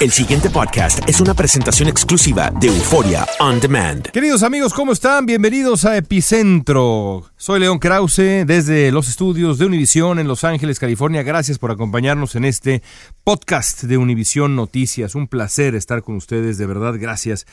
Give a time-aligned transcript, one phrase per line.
[0.00, 4.06] El siguiente podcast es una presentación exclusiva de Euforia On Demand.
[4.12, 5.26] Queridos amigos, ¿cómo están?
[5.26, 7.24] Bienvenidos a Epicentro.
[7.36, 11.24] Soy León Krause desde los estudios de Univisión en Los Ángeles, California.
[11.24, 12.80] Gracias por acompañarnos en este
[13.24, 15.16] podcast de Univisión Noticias.
[15.16, 16.94] Un placer estar con ustedes, de verdad.
[16.96, 17.44] Gracias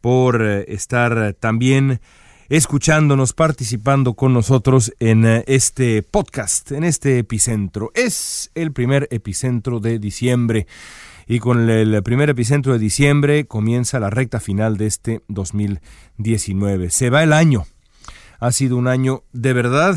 [0.00, 2.00] por eh, estar también
[2.48, 7.92] escuchándonos, participando con nosotros en eh, este podcast, en este epicentro.
[7.94, 10.66] Es el primer epicentro de diciembre
[11.30, 16.90] y con el primer epicentro de diciembre comienza la recta final de este 2019.
[16.90, 17.66] Se va el año.
[18.40, 19.96] Ha sido un año de verdad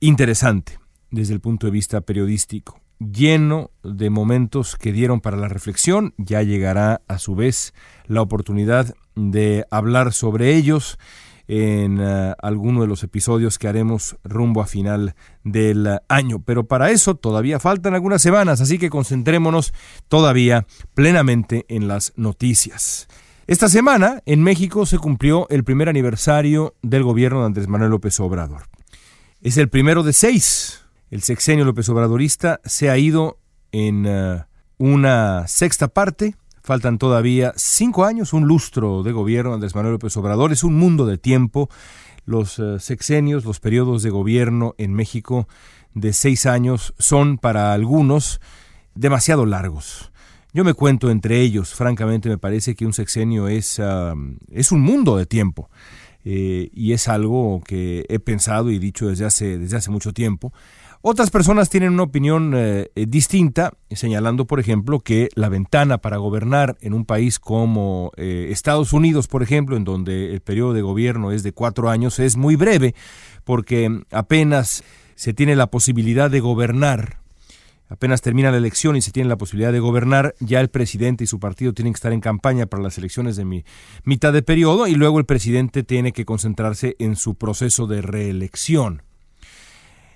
[0.00, 0.78] interesante
[1.10, 6.14] desde el punto de vista periodístico, lleno de momentos que dieron para la reflexión.
[6.16, 7.74] Ya llegará a su vez
[8.06, 10.98] la oportunidad de hablar sobre ellos
[11.46, 16.42] en uh, alguno de los episodios que haremos rumbo a final del uh, año.
[16.42, 19.74] Pero para eso todavía faltan algunas semanas, así que concentrémonos
[20.08, 23.08] todavía plenamente en las noticias.
[23.46, 28.18] Esta semana en México se cumplió el primer aniversario del gobierno de Andrés Manuel López
[28.20, 28.62] Obrador.
[29.42, 30.80] Es el primero de seis.
[31.10, 33.38] El sexenio López Obradorista se ha ido
[33.70, 34.44] en uh,
[34.78, 40.50] una sexta parte Faltan todavía cinco años, un lustro de gobierno Andrés Manuel López Obrador.
[40.50, 41.68] Es un mundo de tiempo.
[42.24, 45.46] Los uh, sexenios, los periodos de gobierno en México
[45.92, 48.40] de seis años son para algunos
[48.94, 50.10] demasiado largos.
[50.54, 53.78] Yo me cuento entre ellos, francamente me parece que un sexenio es,
[54.50, 55.68] es un mundo de tiempo.
[56.24, 60.54] Eh, y es algo que he pensado y dicho desde hace, desde hace mucho tiempo.
[61.06, 66.78] Otras personas tienen una opinión eh, distinta, señalando, por ejemplo, que la ventana para gobernar
[66.80, 71.30] en un país como eh, Estados Unidos, por ejemplo, en donde el periodo de gobierno
[71.30, 72.94] es de cuatro años, es muy breve,
[73.44, 74.82] porque apenas
[75.14, 77.18] se tiene la posibilidad de gobernar,
[77.90, 81.26] apenas termina la elección y se tiene la posibilidad de gobernar, ya el presidente y
[81.26, 83.66] su partido tienen que estar en campaña para las elecciones de mi,
[84.04, 89.02] mitad de periodo y luego el presidente tiene que concentrarse en su proceso de reelección.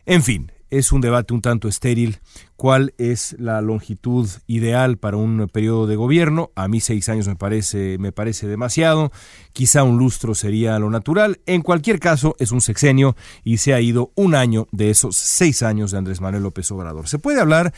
[0.06, 2.18] En fin, es un debate un tanto estéril.
[2.56, 6.50] ¿Cuál es la longitud ideal para un periodo de gobierno?
[6.54, 9.12] A mí seis años me parece, me parece demasiado.
[9.52, 11.40] Quizá un lustro sería lo natural.
[11.46, 15.62] En cualquier caso, es un sexenio y se ha ido un año de esos seis
[15.62, 17.08] años de Andrés Manuel López Obrador.
[17.08, 17.72] Se puede hablar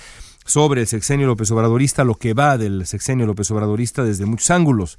[0.46, 4.98] sobre el sexenio López Obradorista, lo que va del sexenio López Obradorista desde muchos ángulos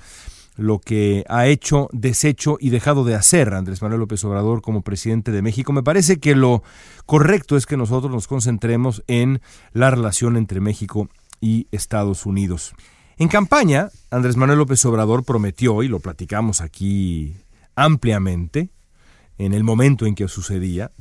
[0.56, 5.32] lo que ha hecho, deshecho y dejado de hacer Andrés Manuel López Obrador como presidente
[5.32, 5.74] de México.
[5.74, 6.64] Me parece que lo
[7.06, 9.42] correcto es que nosotros nos concentremos en
[9.74, 11.10] la relación entre México
[11.40, 12.74] y Estados Unidos.
[13.18, 17.36] En campaña, Andrés Manuel López Obrador prometió, y lo platicamos aquí
[17.76, 18.70] ampliamente,
[19.38, 20.92] en el momento en que sucedía,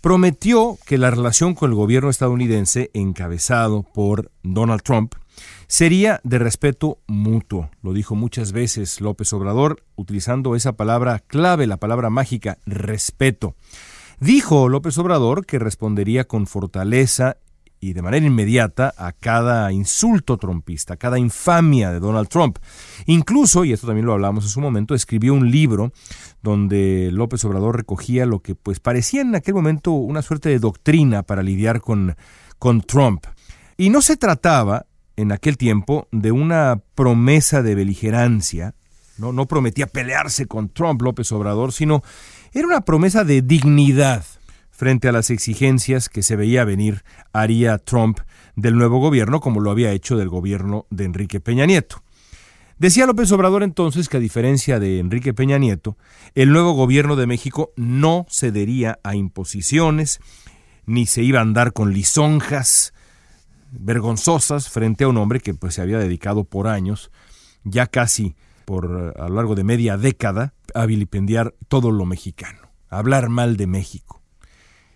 [0.00, 5.14] prometió que la relación con el gobierno estadounidense, encabezado por Donald Trump,
[5.72, 7.70] sería de respeto mutuo.
[7.80, 13.56] Lo dijo muchas veces López Obrador, utilizando esa palabra clave, la palabra mágica, respeto.
[14.20, 17.38] Dijo López Obrador que respondería con fortaleza
[17.80, 22.58] y de manera inmediata a cada insulto trompista, a cada infamia de Donald Trump.
[23.06, 25.90] Incluso, y esto también lo hablamos en su momento, escribió un libro
[26.42, 31.22] donde López Obrador recogía lo que pues parecía en aquel momento una suerte de doctrina
[31.22, 32.14] para lidiar con,
[32.58, 33.24] con Trump.
[33.78, 34.84] Y no se trataba
[35.16, 38.74] en aquel tiempo de una promesa de beligerancia,
[39.18, 42.02] no, no prometía pelearse con Trump López Obrador, sino
[42.52, 44.24] era una promesa de dignidad
[44.70, 48.18] frente a las exigencias que se veía venir haría Trump
[48.56, 52.02] del nuevo gobierno, como lo había hecho del gobierno de Enrique Peña Nieto.
[52.78, 55.96] Decía López Obrador entonces que a diferencia de Enrique Peña Nieto,
[56.34, 60.18] el nuevo gobierno de México no cedería a imposiciones,
[60.84, 62.92] ni se iba a andar con lisonjas
[63.72, 67.10] vergonzosas frente a un hombre que pues se había dedicado por años,
[67.64, 72.98] ya casi por a lo largo de media década, a vilipendiar todo lo mexicano, a
[72.98, 74.22] hablar mal de México.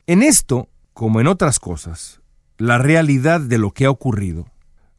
[0.06, 2.20] En esto, como en otras cosas,
[2.58, 4.46] la realidad de lo que ha ocurrido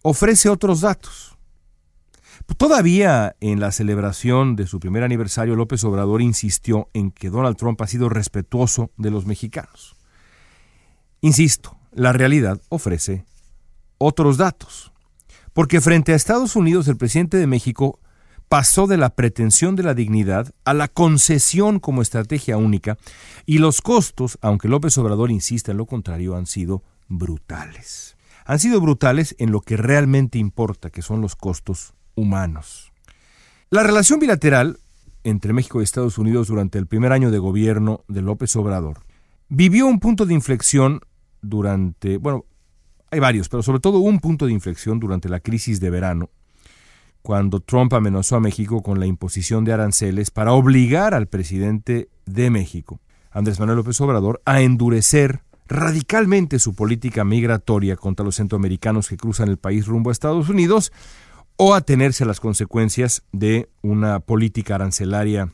[0.02, 1.38] ofrece otros datos.
[2.58, 7.82] Todavía en la celebración de su primer aniversario, López Obrador insistió en que Donald Trump
[7.82, 9.96] ha sido respetuoso de los mexicanos.
[11.22, 13.26] Insisto, la realidad ofrece
[13.98, 14.92] otros datos.
[15.54, 18.00] Porque frente a Estados Unidos, el presidente de México
[18.50, 22.98] pasó de la pretensión de la dignidad a la concesión como estrategia única
[23.46, 28.16] y los costos, aunque López Obrador insiste en lo contrario, han sido brutales.
[28.46, 32.94] Han sido brutales en lo que realmente importa, que son los costos humanos.
[33.70, 34.80] La relación bilateral
[35.24, 39.02] entre México y Estados Unidos durante el primer año de gobierno de López Obrador
[39.50, 41.02] vivió un punto de inflexión
[41.42, 42.46] durante, bueno,
[43.12, 46.30] hay varios, pero sobre todo un punto de inflexión durante la crisis de verano
[47.28, 52.50] cuando Trump amenazó a México con la imposición de aranceles para obligar al presidente de
[52.50, 53.02] México,
[53.32, 59.50] Andrés Manuel López Obrador, a endurecer radicalmente su política migratoria contra los centroamericanos que cruzan
[59.50, 60.94] el país rumbo a Estados Unidos
[61.58, 65.52] o a tenerse a las consecuencias de una política arancelaria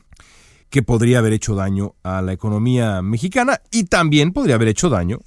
[0.70, 5.18] que podría haber hecho daño a la economía mexicana y también podría haber hecho daño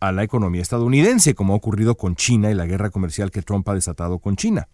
[0.00, 3.68] a la economía estadounidense, como ha ocurrido con China y la guerra comercial que Trump
[3.68, 4.68] ha desatado con China.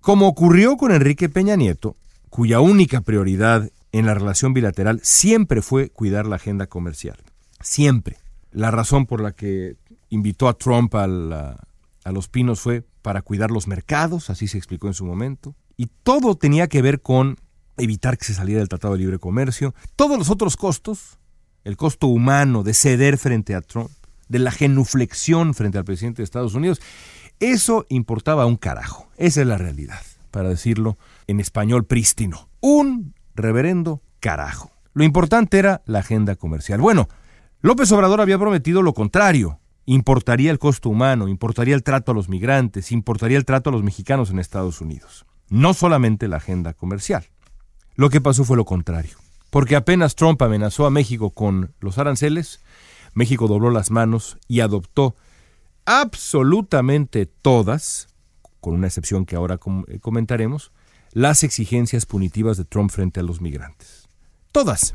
[0.00, 1.96] Como ocurrió con Enrique Peña Nieto,
[2.30, 7.16] cuya única prioridad en la relación bilateral siempre fue cuidar la agenda comercial.
[7.60, 8.16] Siempre.
[8.50, 9.76] La razón por la que
[10.10, 14.94] invitó a Trump a, Los Pinos fue para cuidar los mercados, así se explicó en
[14.94, 15.54] su momento.
[15.76, 17.36] Y todo tenía que ver con
[17.76, 19.74] evitar que se saliera del Tratado de Libre Comercio.
[19.96, 21.18] Todos los otros costos,
[21.64, 23.90] el costo humano de ceder frente a Trump,
[24.28, 26.80] de la genuflexión frente al presidente de Estados Unidos,
[27.40, 29.08] eso importaba un carajo.
[29.16, 30.00] Esa es la realidad,
[30.30, 32.48] para decirlo en español prístino.
[32.60, 34.70] Un reverendo carajo.
[34.92, 36.80] Lo importante era la agenda comercial.
[36.80, 37.08] Bueno,
[37.60, 39.58] López Obrador había prometido lo contrario.
[39.86, 43.82] Importaría el costo humano, importaría el trato a los migrantes, importaría el trato a los
[43.82, 45.26] mexicanos en Estados Unidos.
[45.50, 47.26] No solamente la agenda comercial.
[47.96, 49.18] Lo que pasó fue lo contrario.
[49.50, 52.60] Porque apenas Trump amenazó a México con los aranceles,
[53.14, 55.16] México dobló las manos y adoptó
[55.86, 58.08] absolutamente todas,
[58.60, 59.58] con una excepción que ahora
[59.88, 60.72] eh, comentaremos,
[61.12, 64.08] las exigencias punitivas de Trump frente a los migrantes.
[64.52, 64.94] Todas.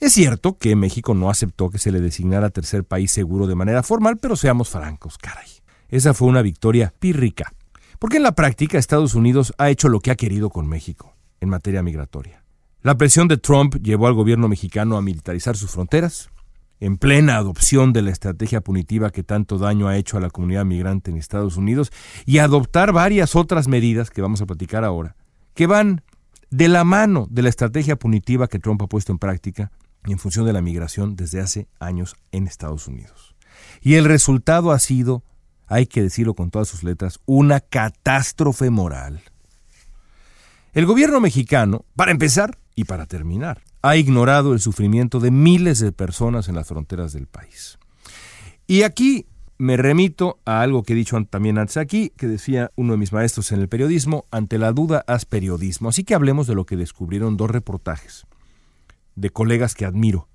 [0.00, 3.82] Es cierto que México no aceptó que se le designara tercer país seguro de manera
[3.82, 5.48] formal, pero seamos francos, caray.
[5.88, 7.52] Esa fue una victoria pírrica.
[7.98, 11.48] Porque en la práctica Estados Unidos ha hecho lo que ha querido con México en
[11.48, 12.42] materia migratoria.
[12.82, 16.30] La presión de Trump llevó al gobierno mexicano a militarizar sus fronteras,
[16.80, 20.64] en plena adopción de la estrategia punitiva que tanto daño ha hecho a la comunidad
[20.64, 21.90] migrante en Estados Unidos
[22.26, 25.16] y adoptar varias otras medidas que vamos a platicar ahora,
[25.54, 26.02] que van
[26.50, 29.72] de la mano de la estrategia punitiva que Trump ha puesto en práctica
[30.04, 33.34] en función de la migración desde hace años en Estados Unidos.
[33.80, 35.24] Y el resultado ha sido,
[35.66, 39.22] hay que decirlo con todas sus letras, una catástrofe moral.
[40.72, 45.92] El gobierno mexicano, para empezar y para terminar, ha ignorado el sufrimiento de miles de
[45.92, 47.78] personas en las fronteras del país.
[48.66, 49.26] Y aquí
[49.58, 53.12] me remito a algo que he dicho también antes aquí, que decía uno de mis
[53.12, 55.88] maestros en el periodismo, ante la duda haz periodismo.
[55.88, 58.26] Así que hablemos de lo que descubrieron dos reportajes
[59.14, 60.28] de colegas que admiro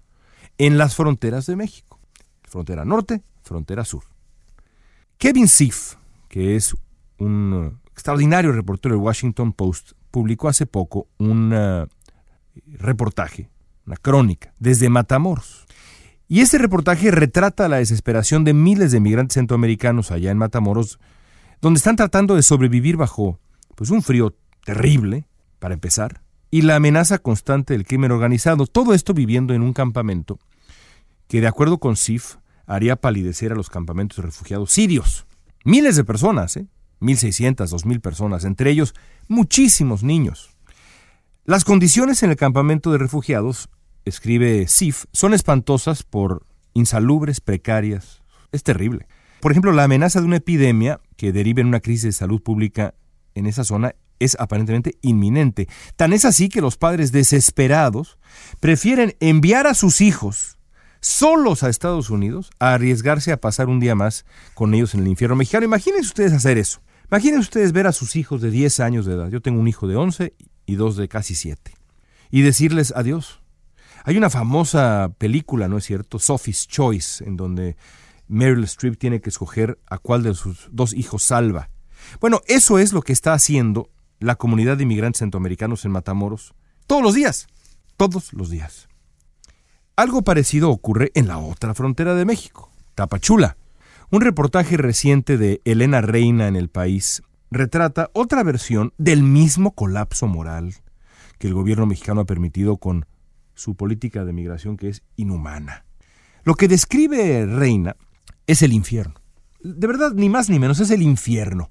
[0.58, 2.00] en las fronteras de México,
[2.44, 4.04] frontera norte, frontera sur.
[5.18, 5.96] Kevin Siff,
[6.30, 6.74] que es
[7.18, 11.52] un extraordinario reportero del Washington Post, publicó hace poco un
[12.66, 13.50] reportaje,
[13.86, 15.66] una crónica, desde Matamoros.
[16.28, 21.00] Y este reportaje retrata la desesperación de miles de migrantes centroamericanos allá en Matamoros,
[21.62, 23.40] donde están tratando de sobrevivir bajo
[23.76, 25.26] pues, un frío terrible,
[25.60, 28.66] para empezar, y la amenaza constante del crimen organizado.
[28.66, 30.40] Todo esto viviendo en un campamento
[31.28, 35.26] que, de acuerdo con CIF, haría palidecer a los campamentos de refugiados sirios.
[35.64, 36.68] Miles de personas, ¿eh?
[37.02, 38.94] 1.600, 2.000 personas, entre ellos
[39.28, 40.51] muchísimos niños.
[41.52, 43.68] Las condiciones en el campamento de refugiados,
[44.06, 48.22] escribe Sif, son espantosas por insalubres, precarias.
[48.54, 49.06] Es terrible.
[49.42, 52.94] Por ejemplo, la amenaza de una epidemia que derive en una crisis de salud pública
[53.36, 55.68] en esa zona es aparentemente inminente.
[55.98, 58.18] Tan es así que los padres desesperados
[58.62, 60.58] prefieren enviar a sus hijos
[61.02, 65.10] solos a Estados Unidos a arriesgarse a pasar un día más con ellos en el
[65.10, 65.66] infierno mexicano.
[65.66, 66.80] Imagínense ustedes hacer eso.
[67.12, 69.28] Imagínense ustedes ver a sus hijos de 10 años de edad.
[69.28, 70.34] Yo tengo un hijo de 11
[70.72, 71.74] y dos de casi 7.
[72.32, 73.42] Y decirles adiós.
[74.04, 76.18] Hay una famosa película, ¿no es cierto?
[76.18, 77.76] Sophie's Choice, en donde
[78.28, 81.70] Meryl Streep tiene que escoger a cuál de sus dos hijos salva.
[82.20, 86.54] Bueno, eso es lo que está haciendo la comunidad de inmigrantes centroamericanos en Matamoros
[86.88, 87.48] todos los días.
[87.98, 88.88] Todos los días.
[89.96, 93.58] Algo parecido ocurre en la otra frontera de México, Tapachula.
[94.10, 100.28] Un reportaje reciente de Elena Reina en el país retrata otra versión del mismo colapso
[100.28, 100.74] moral
[101.38, 103.06] que el gobierno mexicano ha permitido con
[103.54, 105.86] su política de migración que es inhumana.
[106.44, 107.96] Lo que describe Reina
[108.48, 109.16] es el infierno.
[109.62, 111.70] De verdad, ni más ni menos, es el infierno.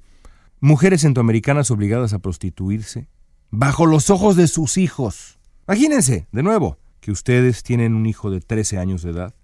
[0.61, 3.09] Mujeres centroamericanas obligadas a prostituirse
[3.51, 5.39] bajo los ojos de sus hijos.
[5.67, 9.35] Imagínense, de nuevo, que ustedes tienen un hijo de 13 años de edad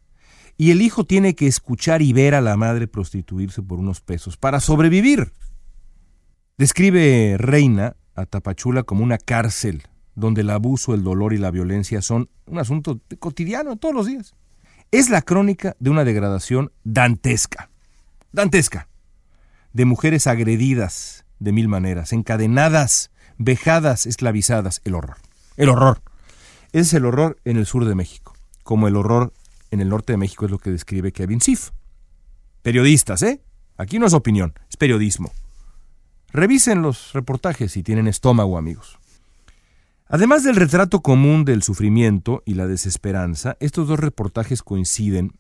[0.57, 4.37] y el hijo tiene que escuchar y ver a la madre prostituirse por unos pesos
[4.37, 5.33] para sobrevivir.
[6.59, 9.83] Describe Reina a Tapachula como una cárcel
[10.15, 14.35] donde el abuso, el dolor y la violencia son un asunto cotidiano todos los días.
[14.91, 17.69] Es la crónica de una degradación dantesca,
[18.33, 18.89] dantesca,
[19.75, 25.19] de mujeres agredidas de mil maneras, encadenadas, vejadas, esclavizadas, el horror,
[25.59, 26.01] el horror.
[26.69, 28.33] Ese es el horror en el sur de México,
[28.63, 29.35] como el horror
[29.71, 31.73] en el norte de México es lo que describe Kevin Sif.
[32.63, 33.43] Periodistas, ¿eh?
[33.77, 35.31] Aquí no es opinión, es periodismo.
[36.37, 38.99] Revisen los reportajes si tienen estómago, amigos.
[40.07, 45.33] Además del retrato común del sufrimiento y la desesperanza, estos dos reportajes coinciden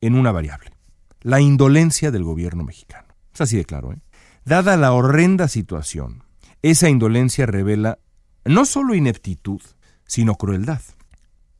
[0.00, 0.72] en una variable,
[1.20, 3.06] la indolencia del gobierno mexicano.
[3.32, 3.92] Es así de claro.
[3.92, 4.00] ¿eh?
[4.44, 6.24] Dada la horrenda situación,
[6.62, 8.00] esa indolencia revela
[8.44, 9.62] no solo ineptitud,
[10.04, 10.80] sino crueldad.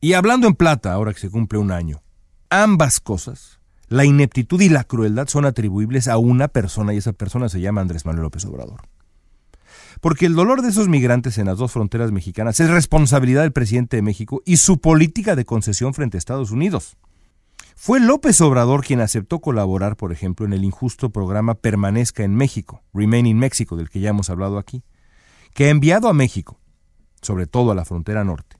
[0.01, 2.01] Y hablando en plata, ahora que se cumple un año,
[2.49, 3.58] ambas cosas,
[3.89, 7.81] la ineptitud y la crueldad son atribuibles a una persona y esa persona se llama
[7.81, 8.81] Andrés Manuel López Obrador.
[9.99, 13.97] Porque el dolor de esos migrantes en las dos fronteras mexicanas es responsabilidad del presidente
[13.97, 16.97] de México y su política de concesión frente a Estados Unidos.
[17.75, 22.83] Fue López Obrador quien aceptó colaborar, por ejemplo, en el injusto programa Permanezca en México,
[22.93, 24.83] Remain in México, del que ya hemos hablado aquí,
[25.53, 26.59] que ha enviado a México,
[27.21, 28.57] sobre todo a la frontera norte,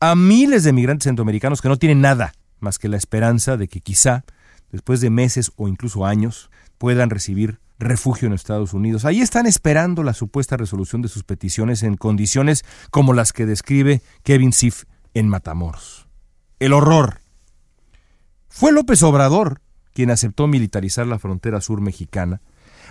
[0.00, 3.80] a miles de migrantes centroamericanos que no tienen nada más que la esperanza de que
[3.80, 4.24] quizá,
[4.72, 9.04] después de meses o incluso años, puedan recibir refugio en Estados Unidos.
[9.04, 14.02] Ahí están esperando la supuesta resolución de sus peticiones en condiciones como las que describe
[14.22, 16.06] Kevin Sif en Matamoros.
[16.58, 17.20] El horror.
[18.48, 19.60] Fue López Obrador
[19.94, 22.42] quien aceptó militarizar la frontera sur mexicana,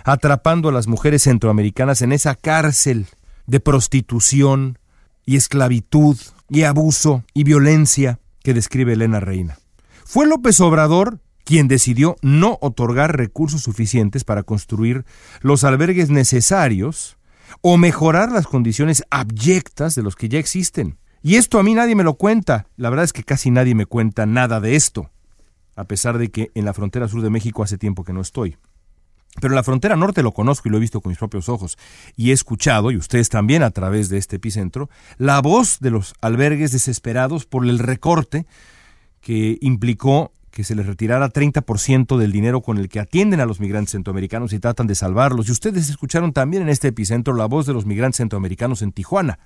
[0.04, 3.06] atrapando a las mujeres centroamericanas en esa cárcel
[3.46, 4.78] de prostitución
[5.24, 6.16] y esclavitud
[6.48, 9.58] y abuso y violencia que describe Elena Reina.
[10.04, 15.04] Fue López Obrador quien decidió no otorgar recursos suficientes para construir
[15.40, 17.16] los albergues necesarios
[17.60, 20.98] o mejorar las condiciones abyectas de los que ya existen.
[21.22, 22.66] Y esto a mí nadie me lo cuenta.
[22.76, 25.10] La verdad es que casi nadie me cuenta nada de esto,
[25.76, 28.56] a pesar de que en la frontera sur de México hace tiempo que no estoy.
[29.40, 31.76] Pero en la frontera norte lo conozco y lo he visto con mis propios ojos.
[32.16, 36.14] Y he escuchado, y ustedes también a través de este epicentro, la voz de los
[36.20, 38.46] albergues desesperados por el recorte
[39.20, 43.58] que implicó que se les retirara 30% del dinero con el que atienden a los
[43.58, 45.48] migrantes centroamericanos y tratan de salvarlos.
[45.48, 49.40] Y ustedes escucharon también en este epicentro la voz de los migrantes centroamericanos en Tijuana,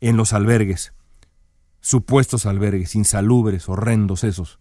[0.00, 0.94] en los albergues,
[1.80, 4.58] supuestos albergues, insalubres, horrendos esos.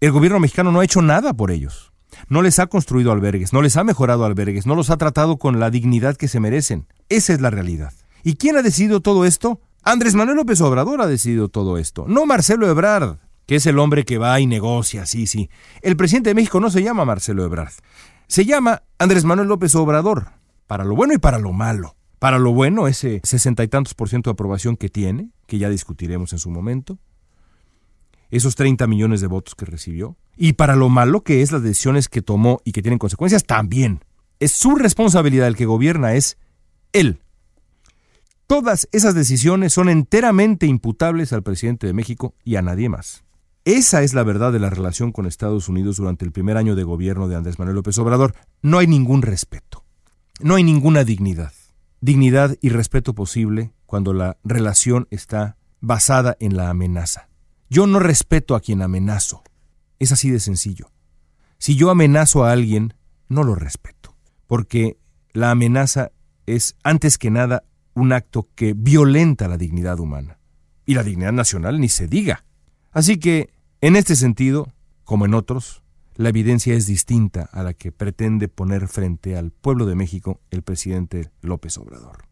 [0.00, 1.92] El gobierno mexicano no ha hecho nada por ellos.
[2.28, 5.60] No les ha construido albergues, no les ha mejorado albergues, no los ha tratado con
[5.60, 6.86] la dignidad que se merecen.
[7.10, 7.92] Esa es la realidad.
[8.24, 9.60] ¿Y quién ha decidido todo esto?
[9.82, 13.18] Andrés Manuel López Obrador ha decidido todo esto, no Marcelo Ebrard
[13.50, 15.50] que es el hombre que va y negocia, sí, sí.
[15.82, 17.72] El presidente de México no se llama Marcelo Ebrard,
[18.28, 20.28] se llama Andrés Manuel López Obrador,
[20.68, 21.96] para lo bueno y para lo malo.
[22.20, 25.68] Para lo bueno, ese sesenta y tantos por ciento de aprobación que tiene, que ya
[25.68, 27.00] discutiremos en su momento,
[28.30, 32.08] esos 30 millones de votos que recibió, y para lo malo que es las decisiones
[32.08, 34.04] que tomó y que tienen consecuencias también.
[34.38, 36.38] Es su responsabilidad el que gobierna, es
[36.92, 37.18] él.
[38.46, 43.24] Todas esas decisiones son enteramente imputables al presidente de México y a nadie más.
[43.64, 46.82] Esa es la verdad de la relación con Estados Unidos durante el primer año de
[46.82, 48.34] gobierno de Andrés Manuel López Obrador.
[48.62, 49.84] No hay ningún respeto,
[50.40, 51.52] no hay ninguna dignidad.
[52.00, 57.28] Dignidad y respeto posible cuando la relación está basada en la amenaza.
[57.68, 59.42] Yo no respeto a quien amenazo.
[59.98, 60.90] Es así de sencillo.
[61.58, 62.94] Si yo amenazo a alguien,
[63.28, 64.96] no lo respeto, porque
[65.34, 66.12] la amenaza
[66.46, 70.38] es, antes que nada, un acto que violenta la dignidad humana.
[70.86, 72.44] Y la dignidad nacional ni se diga.
[72.92, 74.72] Así que, en este sentido,
[75.04, 75.82] como en otros,
[76.14, 80.62] la evidencia es distinta a la que pretende poner frente al pueblo de México el
[80.62, 82.24] presidente López Obrador.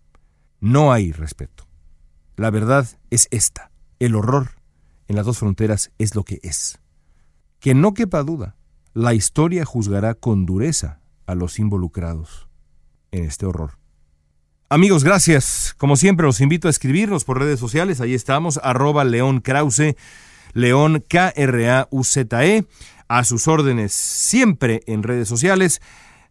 [0.61, 1.67] No hay respeto.
[2.37, 3.71] La verdad es esta.
[3.99, 4.51] El horror
[5.09, 6.79] en las dos fronteras es lo que es.
[7.61, 8.57] Que no quepa duda,
[8.95, 12.49] la historia juzgará con dureza a los involucrados
[13.11, 13.79] en este horror.
[14.69, 15.75] Amigos, gracias.
[15.79, 18.01] Como siempre, los invito a escribirnos por redes sociales.
[18.01, 19.97] Ahí estamos, arroba León Krause,
[20.53, 22.65] León K-R-A-U-Z-E,
[23.09, 25.81] a sus órdenes siempre en redes sociales.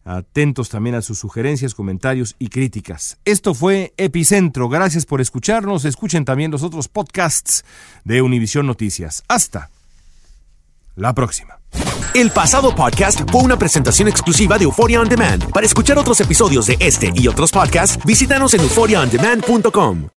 [0.04, 3.18] Atentos también a sus sugerencias, comentarios y críticas.
[3.26, 4.68] Esto fue Epicentro.
[4.68, 5.84] Gracias por escucharnos.
[5.84, 7.64] Escuchen también los otros podcasts
[8.04, 9.22] de Univisión Noticias.
[9.28, 9.70] Hasta
[10.96, 11.58] la próxima.
[12.14, 15.50] El pasado podcast fue una presentación exclusiva de Euphoria On Demand.
[15.52, 20.17] Para escuchar otros episodios de este y otros podcasts, visítanos en euphoriaondemand.com.